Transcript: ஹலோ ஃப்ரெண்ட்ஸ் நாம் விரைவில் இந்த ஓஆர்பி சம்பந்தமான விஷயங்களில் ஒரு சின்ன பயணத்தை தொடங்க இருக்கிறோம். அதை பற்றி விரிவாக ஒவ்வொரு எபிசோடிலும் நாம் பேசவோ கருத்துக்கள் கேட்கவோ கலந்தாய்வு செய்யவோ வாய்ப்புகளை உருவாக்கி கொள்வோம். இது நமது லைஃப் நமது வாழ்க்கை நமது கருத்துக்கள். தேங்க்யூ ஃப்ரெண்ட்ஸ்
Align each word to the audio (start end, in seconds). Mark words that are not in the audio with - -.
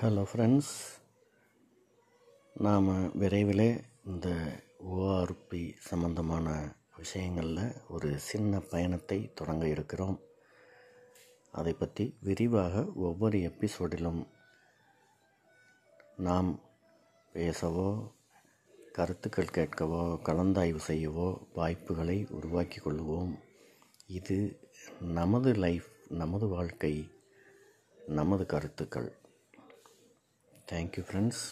ஹலோ 0.00 0.22
ஃப்ரெண்ட்ஸ் 0.30 0.72
நாம் 2.54 2.88
விரைவில் 3.18 3.84
இந்த 4.04 4.28
ஓஆர்பி 4.94 5.74
சம்பந்தமான 5.78 6.74
விஷயங்களில் 6.96 7.72
ஒரு 7.88 8.18
சின்ன 8.18 8.60
பயணத்தை 8.60 9.18
தொடங்க 9.34 9.68
இருக்கிறோம். 9.68 10.20
அதை 11.52 11.72
பற்றி 11.72 12.16
விரிவாக 12.20 12.84
ஒவ்வொரு 12.94 13.38
எபிசோடிலும் 13.38 14.20
நாம் 16.16 16.60
பேசவோ 17.34 18.12
கருத்துக்கள் 18.92 19.54
கேட்கவோ 19.58 20.04
கலந்தாய்வு 20.28 20.82
செய்யவோ 20.86 21.28
வாய்ப்புகளை 21.54 22.26
உருவாக்கி 22.30 22.80
கொள்வோம். 22.80 23.34
இது 24.06 24.60
நமது 25.20 25.52
லைஃப் 25.54 25.88
நமது 26.08 26.48
வாழ்க்கை 26.48 27.10
நமது 28.08 28.46
கருத்துக்கள். 28.46 29.10
தேங்க்யூ 30.68 31.04
ஃப்ரெண்ட்ஸ் 31.08 31.42